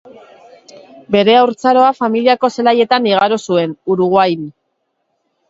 Bere 1.15 1.35
haurtzaroa 1.39 1.91
familiako 1.99 2.51
zelaietan 2.57 3.09
igaro 3.13 3.39
zuen, 3.45 3.77
Uruguain. 3.97 4.51